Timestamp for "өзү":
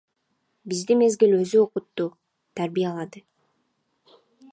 1.39-1.61